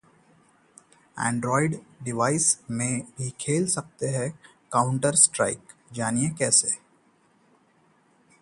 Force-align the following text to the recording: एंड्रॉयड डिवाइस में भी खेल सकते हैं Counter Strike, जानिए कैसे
एंड्रॉयड 1.19 1.79
डिवाइस 2.03 2.59
में 2.71 3.01
भी 3.17 3.29
खेल 3.29 3.67
सकते 3.67 4.07
हैं 4.07 4.39
Counter 4.75 5.13
Strike, 5.15 5.75
जानिए 5.93 6.29
कैसे 6.29 6.71